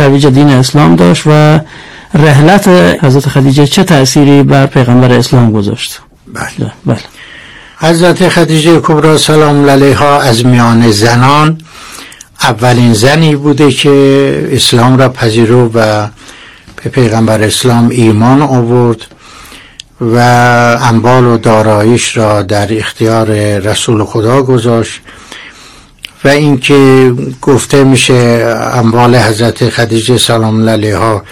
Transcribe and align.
رویج 0.00 0.26
دین 0.26 0.48
اسلام 0.48 0.96
داشت 0.96 1.22
و 1.26 1.60
رحلت 2.14 2.68
حضرت 3.02 3.28
خدیجه 3.28 3.66
چه 3.66 3.84
تأثیری 3.84 4.42
بر 4.42 4.66
پیغمبر 4.66 5.12
اسلام 5.12 5.52
گذاشت؟ 5.52 6.00
بله. 6.34 6.72
بله. 6.86 6.98
حضرت 7.78 8.28
خدیجه 8.28 8.80
کبرا 8.80 9.18
سلام 9.18 9.70
علیها 9.70 10.20
از 10.20 10.46
میان 10.46 10.90
زنان. 10.90 11.58
اولین 12.42 12.94
زنی 12.94 13.36
بوده 13.36 13.70
که 13.70 14.48
اسلام 14.52 14.98
را 14.98 15.08
پذیرو 15.08 15.70
و 15.74 16.06
به 16.84 16.90
پیغمبر 16.90 17.42
اسلام 17.42 17.88
ایمان 17.88 18.42
آورد 18.42 18.98
و 20.00 20.16
انبال 20.82 21.24
و 21.24 21.38
دارایش 21.38 22.16
را 22.16 22.42
در 22.42 22.78
اختیار 22.78 23.58
رسول 23.58 24.04
خدا 24.04 24.42
گذاشت. 24.42 25.00
و 26.24 26.28
اینکه 26.28 27.12
گفته 27.42 27.84
میشه 27.84 28.14
اموال 28.72 29.16
حضرت 29.16 29.68
خدیجه 29.68 30.18
سلام 30.18 30.68
علیها 30.68 31.22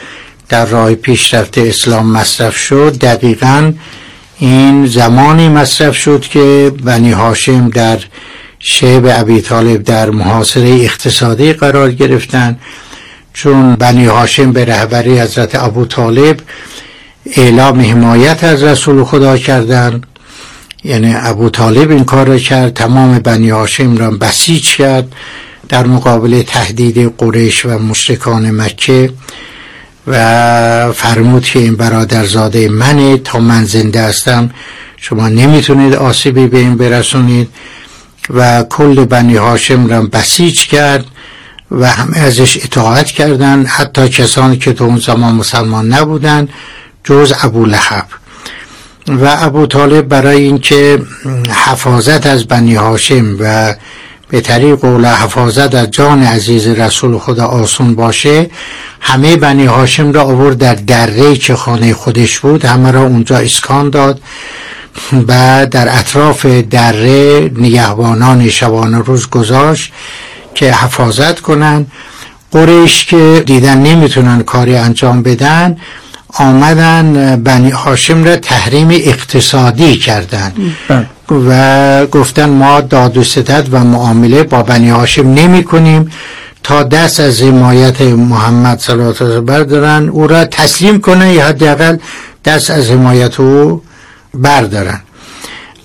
در 0.48 0.66
راه 0.66 0.94
پیشرفت 0.94 1.58
اسلام 1.58 2.06
مصرف 2.06 2.56
شد. 2.56 2.98
دقیقا 2.98 3.72
این 4.38 4.86
زمانی 4.86 5.48
مصرف 5.48 5.96
شد 5.96 6.20
که 6.20 6.72
بنی 6.84 7.12
هاشم 7.12 7.68
در 7.68 7.98
شعب 8.58 9.02
ابی 9.08 9.40
طالب 9.40 9.82
در 9.82 10.10
محاصره 10.10 10.68
اقتصادی 10.68 11.52
قرار 11.52 11.92
گرفتن. 11.92 12.58
چون 13.32 13.74
بنی 13.74 14.06
هاشم 14.06 14.52
به 14.52 14.64
رهبری 14.64 15.20
حضرت 15.20 15.54
ابو 15.54 15.84
طالب 15.84 16.36
اعلام 17.36 17.80
حمایت 17.80 18.44
از 18.44 18.62
رسول 18.62 19.04
خدا 19.04 19.38
کردند. 19.38 20.06
یعنی 20.84 21.14
ابو 21.16 21.50
طالب 21.50 21.90
این 21.90 22.04
کار 22.04 22.26
را 22.26 22.38
کرد 22.38 22.74
تمام 22.74 23.18
بنی 23.18 23.50
هاشم 23.50 23.96
را 23.96 24.10
بسیج 24.10 24.76
کرد 24.76 25.12
در 25.68 25.86
مقابل 25.86 26.42
تهدید 26.42 27.14
قریش 27.18 27.66
و 27.66 27.78
مشرکان 27.78 28.50
مکه 28.50 29.10
و 30.06 30.92
فرمود 30.92 31.44
که 31.44 31.58
این 31.58 31.76
برادرزاده 31.76 32.68
منه 32.68 33.16
تا 33.16 33.38
من 33.38 33.64
زنده 33.64 34.02
هستم 34.02 34.50
شما 34.96 35.28
نمی‌تونید 35.28 35.94
آسیبی 35.94 36.46
به 36.46 36.58
این 36.58 36.76
برسونید 36.76 37.48
و 38.30 38.62
کل 38.62 39.04
بنی 39.04 39.36
هاشم 39.36 39.86
را 39.86 40.02
بسیج 40.02 40.66
کرد 40.66 41.04
و 41.70 41.90
همه 41.90 42.18
ازش 42.18 42.56
اطاعت 42.64 43.06
کردند 43.06 43.66
حتی 43.66 44.08
کسانی 44.08 44.56
که 44.58 44.72
تو 44.72 44.84
اون 44.84 44.98
زمان 44.98 45.34
مسلمان 45.34 45.88
نبودند 45.88 46.48
جز 47.04 47.32
ابو 47.42 47.66
لحب. 47.66 48.06
و 49.08 49.36
ابو 49.40 49.66
طالب 49.66 50.08
برای 50.08 50.42
اینکه 50.42 51.02
حفاظت 51.66 52.26
از 52.26 52.46
بنی 52.46 52.74
هاشم 52.74 53.36
و 53.40 53.74
به 54.30 54.40
طریق 54.40 54.74
قول 54.74 55.04
حفاظت 55.06 55.74
از 55.74 55.90
جان 55.90 56.22
عزیز 56.22 56.66
رسول 56.66 57.18
خدا 57.18 57.44
آسون 57.44 57.94
باشه 57.94 58.50
همه 59.00 59.36
بنی 59.36 59.64
هاشم 59.64 60.12
را 60.12 60.22
آورد 60.22 60.58
در 60.58 60.74
دره 60.74 61.34
که 61.36 61.54
خانه 61.54 61.94
خودش 61.94 62.38
بود 62.38 62.64
همه 62.64 62.90
را 62.90 63.02
اونجا 63.02 63.36
اسکان 63.36 63.90
داد 63.90 64.20
و 65.28 65.66
در 65.70 65.98
اطراف 65.98 66.46
دره 66.46 67.50
نگهبانان 67.56 68.48
شبان 68.48 68.94
روز 68.94 69.30
گذاشت 69.30 69.92
که 70.54 70.72
حفاظت 70.72 71.40
کنن 71.40 71.86
قریش 72.52 73.04
که 73.04 73.42
دیدن 73.46 73.78
نمی‌تونن 73.78 74.42
کاری 74.42 74.76
انجام 74.76 75.22
بدن 75.22 75.76
آمدن 76.38 77.36
بنی 77.44 77.70
هاشم 77.70 78.24
را 78.24 78.36
تحریم 78.36 78.88
اقتصادی 78.90 79.96
کردن 79.96 80.52
بله. 80.88 81.06
و 81.30 82.06
گفتن 82.06 82.48
ما 82.48 82.80
داد 82.80 83.16
و 83.16 83.24
ستد 83.24 83.68
و 83.70 83.84
معامله 83.84 84.42
با 84.42 84.62
بنی 84.62 84.90
هاشم 84.90 85.34
نمی 85.34 85.64
کنیم. 85.64 86.10
تا 86.62 86.82
دست 86.82 87.20
از 87.20 87.42
حمایت 87.42 88.00
محمد 88.00 88.78
صلی 88.78 89.00
الله 89.00 89.14
علیه 89.20 89.40
بردارن 89.40 90.08
او 90.08 90.26
را 90.26 90.44
تسلیم 90.44 91.00
کنه 91.00 91.32
یا 91.32 91.46
حداقل 91.46 91.96
دست 92.44 92.70
از 92.70 92.90
حمایت 92.90 93.40
او 93.40 93.82
بردارن. 94.34 95.00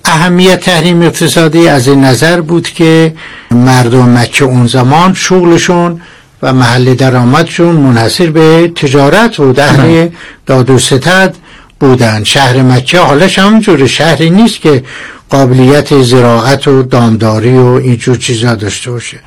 اهمیت 0.04 0.60
تحریم 0.60 1.02
اقتصادی 1.02 1.68
از 1.68 1.88
این 1.88 2.04
نظر 2.04 2.40
بود 2.40 2.68
که 2.68 3.14
مردم 3.50 4.18
مکه 4.18 4.44
اون 4.44 4.66
زمان 4.66 5.14
شغلشون 5.14 6.00
و 6.44 6.52
محل 6.52 6.94
درآمدشون 6.94 7.76
منحصر 7.76 8.30
به 8.30 8.72
تجارت 8.76 9.36
بود 9.36 9.60
اهل 9.60 10.08
داد 10.46 10.70
و 10.70 10.78
ستد 10.78 11.34
بودن 11.80 12.24
شهر 12.24 12.62
مکه 12.62 12.98
حالش 12.98 13.38
همونجوره 13.38 13.86
شهری 13.86 14.30
نیست 14.30 14.60
که 14.60 14.84
قابلیت 15.30 16.02
زراعت 16.02 16.68
و 16.68 16.82
دامداری 16.82 17.58
و 17.58 17.64
اینجور 17.64 18.16
چیزا 18.16 18.54
داشته 18.54 18.90
باشه. 18.90 19.18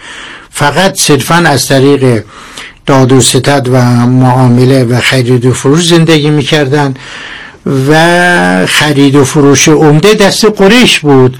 فقط 0.51 0.95
صرفا 0.95 1.35
از 1.35 1.67
طریق 1.67 2.23
داد 2.85 3.11
و 3.11 3.21
ستد 3.21 3.67
و 3.71 3.81
معامله 4.05 4.83
و 4.83 4.99
خرید 4.99 5.45
و 5.45 5.53
فروش 5.53 5.87
زندگی 5.87 6.29
می‌کردن 6.29 6.93
و 7.89 8.65
خرید 8.65 9.15
و 9.15 9.23
فروش 9.23 9.69
عمده 9.69 10.13
دست 10.13 10.45
قریش 10.45 10.99
بود. 10.99 11.39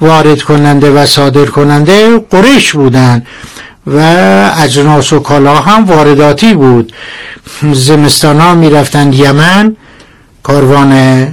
وارد 0.00 0.42
کننده 0.42 0.90
و 0.90 1.06
صادر 1.06 1.44
کننده 1.44 2.18
قریش 2.18 2.72
بودن 2.72 3.22
و 3.86 4.00
اجناس 4.58 5.12
و 5.12 5.18
کالا 5.18 5.54
هم 5.54 5.84
وارداتی 5.84 6.54
بود. 6.54 6.92
زمستان 7.72 8.40
ها 8.40 8.54
می 8.54 8.70
رفتن 8.70 9.12
یمن 9.12 9.76
کاروان 10.42 11.24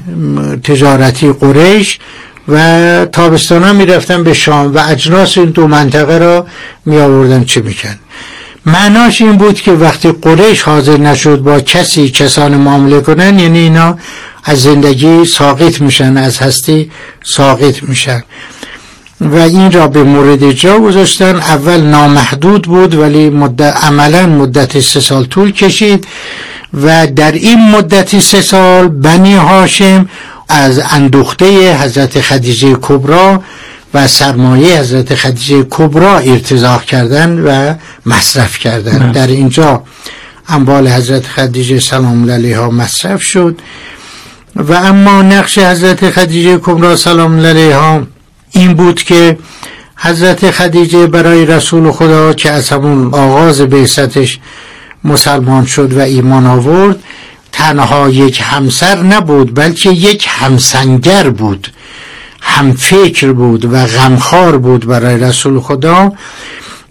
تجارتی 0.63 1.33
قریش 1.33 1.99
و 2.47 3.05
تابستان 3.05 3.63
ها 3.63 3.73
می 3.73 3.85
رفتن 3.85 4.23
به 4.23 4.33
شام 4.33 4.75
و 4.75 4.79
اجناس 4.89 5.37
این 5.37 5.49
دو 5.49 5.67
منطقه 5.67 6.17
را 6.17 6.47
می 6.85 6.97
آوردن 6.97 7.43
چه 7.43 7.61
میکن 7.61 7.95
معناش 8.65 9.21
این 9.21 9.37
بود 9.37 9.61
که 9.61 9.71
وقتی 9.71 10.11
قریش 10.11 10.61
حاضر 10.61 10.97
نشد 10.97 11.39
با 11.39 11.59
کسی 11.59 12.09
کسان 12.09 12.57
معامله 12.57 13.01
کنن 13.01 13.39
یعنی 13.39 13.59
اینا 13.59 13.97
از 14.43 14.61
زندگی 14.61 15.25
ساقط 15.25 15.81
میشن 15.81 16.17
از 16.17 16.37
هستی 16.39 16.91
ساقط 17.23 17.83
میشن. 17.83 18.23
و 19.21 19.35
این 19.35 19.71
را 19.71 19.87
به 19.87 20.03
مورد 20.03 20.51
جا 20.51 20.79
گذاشتن. 20.79 21.35
اول 21.35 21.81
نامحدود 21.81 22.61
بود 22.61 22.95
ولی 22.95 23.29
مدت 23.29 23.77
عملا 23.83 24.27
مدت 24.27 24.79
سه 24.79 24.99
سال 24.99 25.25
طول 25.25 25.51
کشید 25.51 26.07
و 26.73 27.07
در 27.07 27.31
این 27.31 27.71
مدت 27.71 28.19
سه 28.19 28.41
سال 28.41 28.87
بنی 28.87 29.35
هاشم 29.35 30.09
از 30.49 30.81
اندوخته 30.89 31.77
حضرت 31.77 32.21
خدیجه 32.21 32.77
کبرا 32.81 33.43
و 33.93 34.07
سرمایه 34.07 34.79
حضرت 34.79 35.15
خدیجه 35.15 35.65
کبرا 35.69 36.17
ارتزاق 36.17 36.83
کردن 36.83 37.39
و 37.39 37.73
مصرف 38.05 38.57
کردن. 38.57 39.11
در 39.11 39.27
اینجا 39.27 39.83
اموال 40.47 40.87
حضرت 40.87 41.27
خدیجه 41.27 41.79
سلام 41.79 42.31
علیها 42.31 42.69
مصرف 42.69 43.23
شد. 43.23 43.59
و 44.55 44.73
اما 44.73 45.21
نقش 45.21 45.57
حضرت 45.57 46.09
خدیجه 46.09 46.57
کبرا 46.57 46.95
سلام 46.95 47.45
علیها 47.45 48.01
این 48.55 48.73
بود 48.73 49.03
که 49.03 49.37
حضرت 49.95 50.51
خدیجه 50.51 51.07
برای 51.07 51.45
رسول 51.45 51.91
خدا 51.91 52.33
که 52.33 52.51
از 52.51 52.69
همون 52.69 53.13
آغاز 53.13 53.61
بیستش 53.61 54.39
مسلمان 55.03 55.65
شد 55.65 55.93
و 55.93 55.99
ایمان 55.99 56.45
آورد 56.45 57.03
تنها 57.51 58.09
یک 58.09 58.41
همسر 58.43 59.03
نبود 59.03 59.55
بلکه 59.55 59.89
یک 59.89 60.25
همسنگر 60.29 61.29
بود. 61.29 61.67
همفکر 62.41 63.31
بود 63.31 63.73
و 63.73 63.85
غمخوار 63.85 64.57
بود 64.57 64.85
برای 64.85 65.17
رسول 65.17 65.59
خدا. 65.59 66.13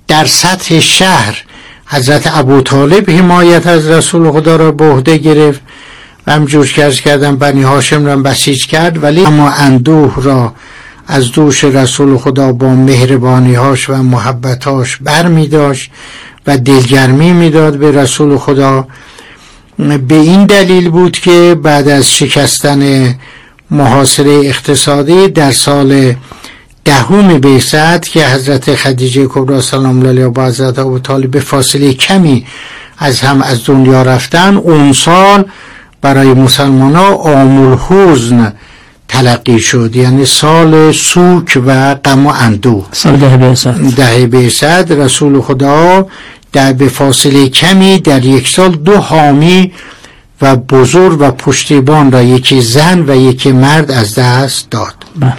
در 0.08 0.25
سطح 0.25 0.81
شهر 0.81 1.44
حضرت 1.86 2.36
ابو 2.36 2.60
طالب 2.60 3.10
حمایت 3.10 3.66
از 3.66 3.88
رسول 3.88 4.32
خدا 4.32 4.56
را 4.56 4.72
به 4.72 4.84
عهده 4.84 5.19
گرفت 5.19 5.60
و 6.26 6.32
همجور 6.32 6.66
که 6.66 6.91
کردن 6.91 7.36
بنی 7.36 7.62
هاشم 7.62 8.06
را 8.06 8.16
بسیج 8.16 8.66
کرد 8.66 9.02
ولی 9.02 9.25
اما 9.25 9.50
اندوه 9.50 10.14
را 10.22 10.54
از 11.06 11.32
دوش 11.32 11.65
رسول 11.65 12.19
خدا 12.19 12.53
با 12.53 12.69
مهربانیهاش 12.69 13.91
و 13.91 13.94
محبتاش 13.94 14.97
بر 14.97 15.26
می 15.26 15.48
داشت 15.48 15.91
و 16.47 16.59
دلگرمی 16.59 17.32
می‌داد 17.32 17.76
به 17.76 17.91
رسول 17.91 18.38
خدا. 18.38 18.87
به 19.79 20.14
این 20.14 20.46
دلیل 20.46 20.90
بود 20.90 21.19
که 21.19 21.56
بعد 21.62 21.88
از 21.88 22.11
شکستن 22.11 23.14
محاصره 23.70 24.32
اقتصادی 24.32 25.29
در 25.29 25.52
سال 25.52 26.14
دهم 26.84 27.38
بیست 27.38 28.02
که 28.02 28.29
حضرت 28.29 28.75
خدیجه 28.75 29.26
کبرا 29.29 29.61
سلام 29.61 30.06
الله 30.06 30.29
با 30.29 30.44
حضرت 30.46 30.79
ابو 30.79 30.99
طالب 30.99 31.31
به 31.31 31.40
فاصله 31.40 31.93
کمی 31.94 32.46
از 32.99 33.20
هم 33.20 33.43
از 33.43 33.67
دنیا 33.67 34.02
رفتن 34.02 34.56
اون 34.56 34.93
سال 34.93 35.44
برای 36.02 36.34
مسلمان 36.34 36.94
ها 36.96 37.14
آمول 37.14 37.79
حزن 37.79 38.52
تلقی 39.14 39.58
شد. 39.58 39.96
یعنی 39.96 40.25
سال 40.25 40.93
سوک 40.93 41.58
و 41.66 41.94
غم 41.94 42.26
و 42.26 42.32
اندوه. 42.37 42.87
سال 42.93 43.16
ده 43.16 43.37
بیست 43.37 43.69
ده 43.69 44.26
بیست 44.26 44.64
رسول 44.64 45.40
خدا 45.40 46.06
در 46.52 46.72
به 46.72 46.88
فاصله 46.88 47.49
کمی 47.49 47.99
در 47.99 48.25
یک 48.25 48.49
سال 48.49 48.70
دو 48.70 48.96
حامی 48.96 49.72
و 50.43 50.56
بزرگ 50.56 51.20
و 51.20 51.31
پشتیبان 51.31 52.12
را 52.12 52.22
یکی 52.22 52.61
زن 52.61 53.05
و 53.11 53.16
یکی 53.16 53.52
مرد 53.52 53.90
از 53.90 54.14
دست 54.14 54.70
داد. 54.70 54.94
بله. 55.20 55.32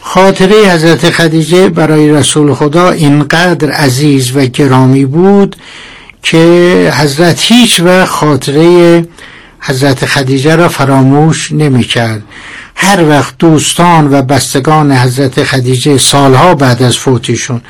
خاطره 0.00 0.72
حضرت 0.74 1.10
خدیجه 1.10 1.68
برای 1.68 2.12
رسول 2.12 2.54
خدا 2.54 2.90
اینقدر 2.90 3.70
عزیز 3.70 4.36
و 4.36 4.40
گرامی 4.40 5.04
بود 5.04 5.56
که 6.22 6.92
حضرت 6.96 7.40
هیچ 7.40 7.80
و 7.84 8.06
خاطره 8.06 9.04
حضرت 9.64 10.06
خدیجه 10.06 10.56
را 10.56 10.68
فراموش 10.68 11.52
نمی 11.52 11.84
کرد 11.84 12.22
هر 12.74 13.08
وقت 13.08 13.38
دوستان 13.38 14.14
و 14.14 14.22
بستگان 14.22 14.92
حضرت 14.92 15.44
خدیجه 15.44 15.98
سالها 15.98 16.54
بعد 16.54 16.82
از 16.82 16.98
فوتیشون 16.98 17.60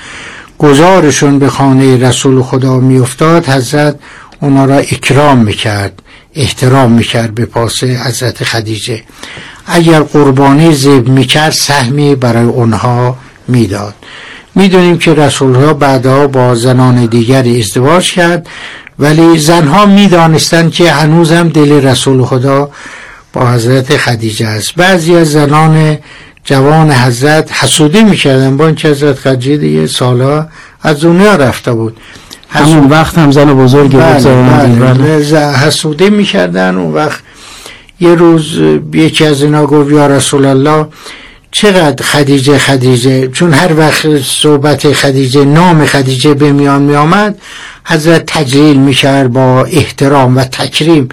گذارشون 0.58 1.38
به 1.38 1.50
خانه 1.50 1.96
رسول 1.96 2.42
خدا 2.42 2.80
میافتاد 2.80 3.48
حضرت 3.48 3.98
اونا 4.40 4.64
را 4.64 4.76
اکرام 4.76 5.38
می‌کرد 5.38 6.02
احترام 6.34 6.92
می‌کرد 6.92 7.34
به 7.34 7.44
پاس 7.44 7.84
حضرت 7.84 8.44
خدیجه. 8.44 9.02
اگر 9.66 10.00
قربانی 10.00 10.74
زب 10.74 11.08
می‌کرد 11.08 11.52
سهمی 11.52 12.14
برای 12.14 12.44
اونها 12.44 13.18
می‌داد. 13.48 13.94
می‌دونیم 14.54 14.98
که 14.98 15.14
رسول 15.14 15.54
ها 15.54 15.74
بعدها 15.74 16.26
با 16.26 16.54
زنان 16.54 17.06
دیگری 17.06 17.60
ازدواج 17.60 18.12
کرد. 18.12 18.46
ولی 18.98 19.38
زنها 19.38 19.86
می‌دانستند 19.86 20.72
که 20.72 20.92
هنوزم 20.92 21.48
دل 21.48 21.72
رسول 21.72 22.24
خدا 22.24 22.70
با 23.32 23.50
حضرت 23.50 23.96
خدیجه 23.96 24.46
است. 24.46 24.74
بعضی 24.74 25.14
از 25.14 25.32
زنان 25.32 25.98
جوان 26.44 26.92
حضرت 26.92 27.52
حسودی 27.52 28.04
می‌کردن 28.04 28.56
با 28.56 28.66
اینکه 28.66 28.88
حضرت 28.88 29.18
خدیجه 29.18 29.56
دیگه 29.56 29.86
سالها 29.86 30.46
از 30.82 31.00
دنیا 31.00 31.36
رفته 31.36 31.72
بود. 31.72 31.96
همون 32.48 32.88
وقت 32.88 33.18
هم 33.18 33.30
زن 33.30 33.54
بزرگی 33.54 33.96
بله 33.96 34.42
بله 34.74 34.94
بله. 34.94 35.56
حسودی 35.56 36.10
می‌کردن 36.10 36.76
اون 36.76 36.94
وقت 36.94 37.20
یه 38.00 38.14
روز 38.14 38.58
یکی 38.94 39.24
از 39.24 39.42
اینا 39.42 39.66
گفت 39.66 39.90
یا 39.92 40.06
رسول 40.06 40.44
الله 40.44 40.86
چقدر 41.52 42.04
خدیجه 42.04 42.58
خدیجه؟ 42.58 43.28
چون 43.28 43.52
هر 43.52 43.78
وقت 43.78 44.22
صحبت 44.22 44.92
خدیجه 44.92 45.44
نام 45.44 45.86
خدیجه 45.86 46.34
به 46.34 46.52
میان 46.52 46.82
می 46.82 46.94
آمد 46.94 47.38
حضرت 47.84 48.26
تجلیل 48.26 48.76
می‌کرد 48.76 49.32
با 49.32 49.64
احترام 49.64 50.36
و 50.36 50.44
تکریم. 50.44 51.08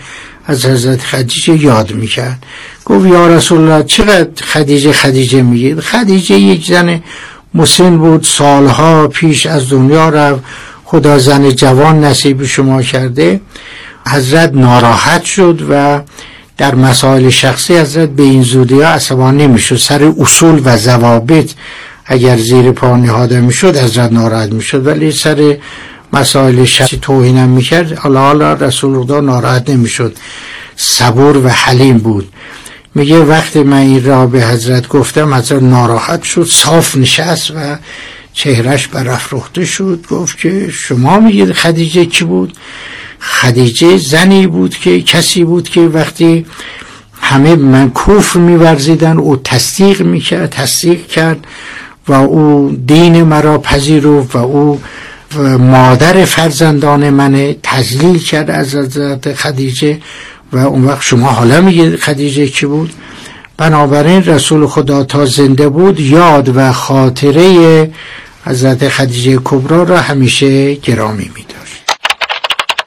از 0.45 0.65
حضرت 0.65 1.01
خدیجه 1.01 1.63
یاد 1.63 1.91
می‌کرد. 1.91 2.43
گفت 2.85 3.07
یا 3.07 3.27
رسول 3.27 3.61
الله 3.61 3.83
چقدر 3.83 4.45
خدیجه 4.53 4.91
خدیجه 4.91 5.41
میگید؟ 5.41 5.79
خدیجه 5.79 6.35
یک 6.35 6.67
زن 6.67 7.03
مسن 7.53 7.97
بود 7.97 8.23
سالها 8.23 9.07
پیش 9.07 9.45
از 9.45 9.69
دنیا 9.69 10.09
رفت. 10.09 10.43
خدا 10.85 11.17
زن 11.17 11.49
جوان 11.49 12.03
نصیب 12.03 12.45
شما 12.45 12.81
کرده. 12.81 13.41
حضرت 14.07 14.53
ناراحت 14.53 15.23
شد 15.23 15.67
و 15.69 16.01
در 16.59 16.75
مسائل 16.75 17.29
شخصی 17.29 17.77
حضرت 17.77 18.09
به 18.09 18.23
این 18.23 18.43
زودی 18.43 18.81
ها 18.81 18.89
عصبانی 18.89 19.47
نمی‌شد. 19.47 19.75
سر 19.75 20.13
اصول 20.19 20.61
و 20.65 20.77
ضوابط 20.77 21.51
اگر 22.05 22.37
زیر 22.37 22.71
پا 22.71 22.97
نهاده 22.97 23.41
می‌شد 23.41 23.77
حضرت 23.77 24.11
ناراحت 24.11 24.51
می‌شد. 24.51 24.87
ولی 24.87 25.11
سر 25.11 25.57
مسائل 26.13 26.65
شخصی 26.65 26.97
توهینم 27.01 27.49
می‌کرد 27.49 27.97
حالا 27.97 28.19
حالا 28.19 28.53
رسول 28.53 29.03
خدا 29.03 29.21
ناراحت 29.21 29.69
نمی‌شد. 29.69 30.15
صبور 30.75 31.37
و 31.37 31.49
حلیم 31.49 31.97
بود. 31.97 32.33
میگه 32.95 33.19
وقتی 33.19 33.63
من 33.63 33.77
این 33.77 34.03
را 34.03 34.27
به 34.27 34.45
حضرت 34.45 34.87
گفتم 34.87 35.33
حضرت 35.33 35.63
ناراحت 35.63 36.23
شد 36.23 36.47
صاف 36.49 36.97
نشست 36.97 37.51
و 37.51 37.77
چهرش 38.33 38.87
برافروخته 38.87 39.65
شد. 39.65 40.05
گفت 40.09 40.37
که 40.37 40.69
شما 40.71 41.19
میگید 41.19 41.51
خدیجه 41.51 42.05
کی 42.05 42.25
بود؟ 42.25 42.53
خدیجه 43.19 43.97
زنی 43.97 44.47
بود 44.47 44.75
که 44.75 45.01
کسی 45.01 45.43
بود 45.43 45.69
که 45.69 45.81
وقتی 45.81 46.45
همه 47.21 47.55
من 47.55 47.91
کفر 47.91 48.39
میورزیدن 48.39 49.17
او 49.17 49.35
تصدیق 49.35 50.01
می‌کرد 50.01 50.49
تصدیق 50.49 51.07
کرد 51.07 51.47
و 52.07 52.13
او 52.13 52.71
دین 52.87 53.23
مرا 53.23 53.57
پذیرفت 53.57 54.35
و 54.35 54.37
او 54.37 54.81
مادر 55.59 56.25
فرزندان 56.25 57.09
من 57.09 57.55
تزلیل 57.63 58.19
کرد 58.19 58.49
از 58.49 58.75
حضرت 58.75 59.33
خدیجه 59.33 59.97
و 60.53 60.57
اون 60.57 60.85
وقت 60.85 61.01
شما 61.01 61.27
حالا 61.27 61.61
میگه 61.61 61.97
خدیجه 61.97 62.47
کی 62.47 62.65
بود؟ 62.65 62.93
بنابراین 63.57 64.23
رسول 64.23 64.67
خدا 64.67 65.03
تا 65.03 65.25
زنده 65.25 65.69
بود 65.69 65.99
یاد 65.99 66.57
و 66.57 66.71
خاطره 66.71 67.91
حضرت 68.45 68.89
خدیجه 68.89 69.39
کبرا 69.43 69.83
را 69.83 69.97
همیشه 69.97 70.73
گرامی 70.73 71.31
می‌داد. 71.35 71.58